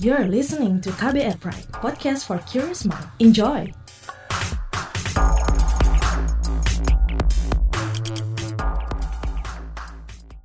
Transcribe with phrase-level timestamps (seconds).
[0.00, 3.04] You're listening to KBR Pride, podcast for curious mind.
[3.20, 3.68] Enjoy!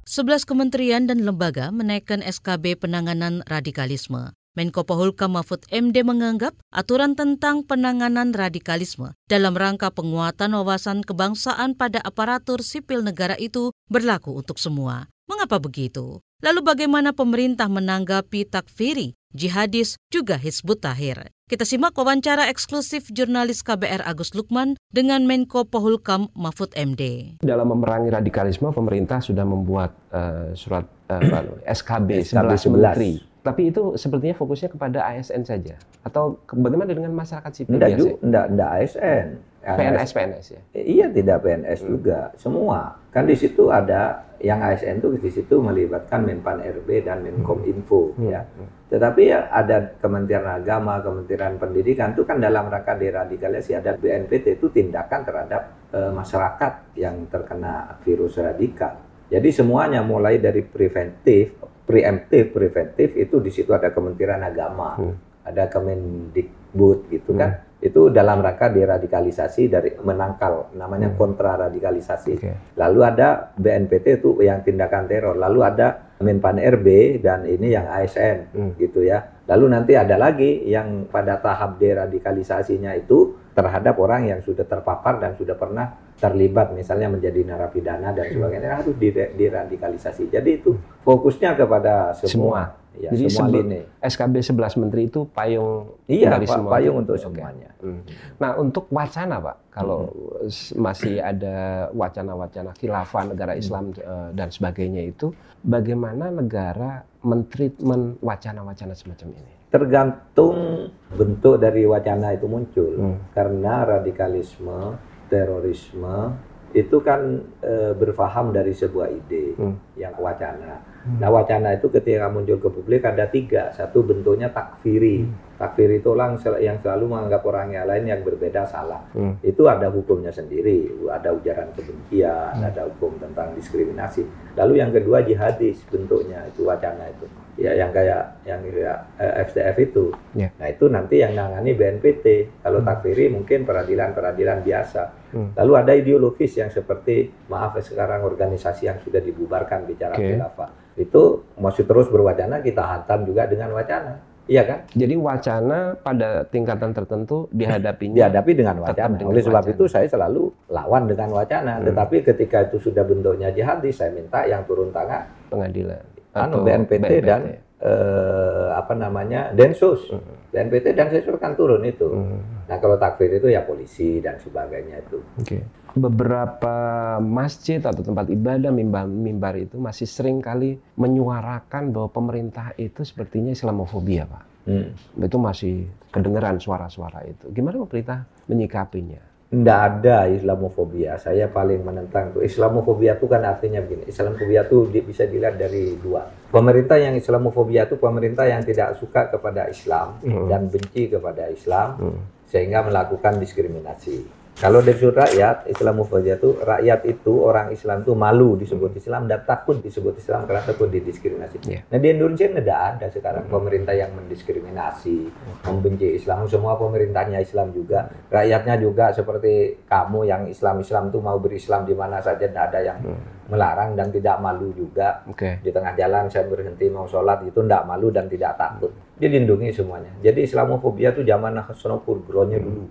[0.04, 4.36] Sebelas kementerian dan lembaga menaikkan SKB penanganan radikalisme.
[4.60, 12.04] Menko Polhukam Mahfud MD menganggap aturan tentang penanganan radikalisme dalam rangka penguatan wawasan kebangsaan pada
[12.04, 15.15] aparatur sipil negara itu berlaku untuk semua.
[15.26, 16.22] Mengapa begitu?
[16.46, 21.34] Lalu bagaimana pemerintah menanggapi takfiri, jihadis, juga Hizbut Tahir?
[21.50, 27.34] Kita simak wawancara eksklusif jurnalis KBR Agus Lukman dengan Menko Polhukam Mahfud MD.
[27.42, 34.34] Dalam memerangi radikalisme, pemerintah sudah membuat uh, surat uh, SKB 11 menteri tapi itu sepertinya
[34.34, 38.18] fokusnya kepada ASN saja atau bagaimana dengan masyarakat sipil biasa?
[38.26, 39.28] Enggak, enggak ASN.
[39.74, 40.62] PNS PNS ya.
[40.78, 41.90] Iya tidak PNS hmm.
[41.90, 43.02] juga, semua.
[43.10, 47.72] Kan di situ ada yang ASN itu di situ melibatkan Menpan RB dan Menkom hmm.
[47.74, 48.30] Info hmm.
[48.30, 48.46] ya.
[48.46, 48.70] Hmm.
[48.86, 54.70] Tetapi ya ada Kementerian Agama, Kementerian Pendidikan itu kan dalam rangka deradikalisasi ada BNPT itu
[54.70, 59.02] tindakan terhadap e, masyarakat yang terkena virus radikal.
[59.26, 65.48] Jadi semuanya mulai dari preventif preemptif preventif itu di situ ada Kementerian Agama, hmm.
[65.50, 67.58] ada Kemendikbud gitu kan.
[67.58, 67.62] hmm.
[67.66, 67.74] kan.
[67.86, 71.18] Itu dalam rangka deradikalisasi dari menangkal namanya hmm.
[71.22, 72.34] kontra radikalisasi.
[72.42, 72.56] Okay.
[72.82, 78.56] Lalu ada BNPT itu yang tindakan teror, lalu ada Menpan RB dan ini yang ASN
[78.56, 78.72] hmm.
[78.80, 79.20] gitu ya.
[79.52, 85.36] Lalu nanti ada lagi yang pada tahap deradikalisasinya itu terhadap orang yang sudah terpapar dan
[85.36, 88.96] sudah pernah terlibat misalnya menjadi narapidana dan sebagainya harus
[89.36, 90.32] diradikalisasi.
[90.32, 92.32] Jadi itu fokusnya kepada semua.
[92.32, 92.62] semua.
[93.00, 93.80] Ya, Jadi lini.
[94.00, 96.80] SKB 11 menteri itu payung iya, dari semua.
[96.80, 97.76] payung untuk semuanya.
[97.84, 98.02] Hmm.
[98.40, 100.80] Nah, untuk wacana, Pak, kalau hmm.
[100.80, 103.62] masih ada wacana-wacana khilafah negara hmm.
[103.62, 104.30] Islam hmm.
[104.34, 109.54] dan sebagainya itu, bagaimana negara mentreatment wacana-wacana semacam ini?
[109.74, 112.92] Tergantung bentuk dari wacana itu muncul.
[112.96, 113.18] Hmm.
[113.36, 114.96] Karena radikalisme
[115.28, 116.38] terorisme
[116.76, 119.76] itu kan e, berfaham dari sebuah ide hmm.
[119.96, 120.95] yang wacana.
[121.06, 121.22] Hmm.
[121.22, 123.70] Nah wacana itu ketika muncul ke publik ada tiga.
[123.70, 125.22] Satu bentuknya takfiri.
[125.22, 125.38] Hmm.
[125.56, 129.06] Takfiri itu orang yang selalu menganggap orang yang lain yang berbeda salah.
[129.14, 129.38] Hmm.
[129.46, 130.90] Itu ada hukumnya sendiri.
[131.06, 132.70] Ada ujaran kebencian, hmm.
[132.74, 134.26] ada hukum tentang diskriminasi.
[134.58, 139.76] Lalu yang kedua jihadis bentuknya itu wacana itu ya yang kayak yang kayak eh, FTF
[139.80, 140.06] itu.
[140.36, 140.52] Yeah.
[140.60, 142.26] Nah itu nanti yang nangani BNPT.
[142.60, 142.88] Kalau hmm.
[142.92, 145.04] takfiri mungkin peradilan-peradilan biasa.
[145.32, 145.56] Hmm.
[145.56, 150.36] Lalu ada ideologis yang seperti maaf sekarang organisasi yang sudah dibubarkan bicara okay.
[150.36, 154.16] khilafah itu masih terus berwacana kita hantam juga dengan wacana.
[154.46, 154.80] Iya kan?
[154.94, 159.18] Jadi wacana pada tingkatan tertentu dihadapinya dihadapi dengan wacana.
[159.18, 159.74] Dengan Oleh sebab wacana.
[159.74, 161.82] itu saya selalu lawan dengan wacana.
[161.82, 161.86] Hmm.
[161.90, 166.04] Tetapi ketika itu sudah bentuknya jihadis, saya minta yang turun tangan pengadilan
[166.36, 167.42] anu BNPT, BNPT dan
[167.80, 170.12] eh, apa namanya Densus.
[170.12, 170.36] Mm -hmm.
[170.52, 172.12] BNPT dan Densus kan turun itu.
[172.12, 172.40] Mm -hmm.
[172.70, 175.20] Nah kalau takfir itu ya polisi dan sebagainya itu.
[175.42, 175.64] Okay.
[175.96, 176.76] Beberapa
[177.24, 183.56] masjid atau tempat ibadah mimbar, mimbar itu masih sering kali menyuarakan bahwa pemerintah itu sepertinya
[183.56, 184.44] Islamofobia, Pak.
[184.68, 184.92] Hmm.
[185.24, 187.48] Itu masih kedengeran suara-suara itu.
[187.56, 189.24] Gimana pemerintah menyikapinya?
[189.46, 191.16] Tidak ada Islamofobia.
[191.22, 192.44] Saya paling menentang itu.
[192.44, 194.10] Islamofobia itu kan artinya begini.
[194.10, 196.28] Islamofobia itu bisa dilihat dari dua.
[196.50, 200.50] Pemerintah yang Islamofobia itu pemerintah yang tidak suka kepada Islam hmm.
[200.50, 202.20] dan benci kepada Islam hmm.
[202.50, 204.45] sehingga melakukan diskriminasi.
[204.56, 209.44] Kalau dari sudut rakyat, Islamofobia itu rakyat itu orang Islam itu malu disebut Islam dan
[209.44, 211.60] takut disebut Islam karena takut didiskriminasi.
[211.68, 211.84] Yeah.
[211.92, 215.28] Nah di Indonesia tidak ada sekarang pemerintah yang mendiskriminasi,
[215.68, 216.48] membenci Islam.
[216.48, 221.92] Semua pemerintahnya Islam juga, rakyatnya juga seperti kamu yang Islam Islam itu mau berislam di
[221.92, 223.52] mana saja tidak ada yang hmm.
[223.52, 225.20] melarang dan tidak malu juga.
[225.36, 225.60] Okay.
[225.60, 230.12] Di tengah jalan saya berhenti mau sholat itu tidak malu dan tidak takut dilindungi semuanya.
[230.20, 232.84] Jadi Islamofobia itu zaman Nasionopurgronya dulu.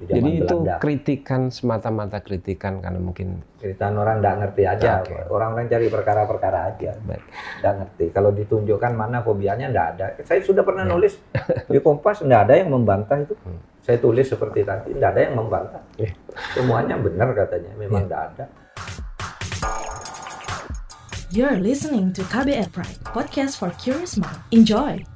[0.00, 5.04] Di zaman Jadi itu kritikan semata-mata kritikan karena mungkin kritikan orang tidak ngerti aja.
[5.04, 5.28] Okay.
[5.28, 6.96] Orang-orang cari perkara-perkara aja.
[6.96, 8.04] Tidak ngerti.
[8.08, 10.06] Kalau ditunjukkan mana fobianya tidak ada.
[10.24, 10.92] Saya sudah pernah yeah.
[10.96, 11.12] nulis
[11.72, 13.36] di Kompas tidak ada yang membantah itu.
[13.44, 13.60] Hmm.
[13.84, 15.82] Saya tulis seperti tadi tidak ada yang membantah.
[16.00, 16.16] Yeah.
[16.56, 17.76] Semuanya benar katanya.
[17.76, 18.30] Memang tidak yeah.
[18.32, 18.44] ada.
[21.36, 24.40] You're listening to KBR Pride, podcast for curious mind.
[24.56, 25.15] Enjoy!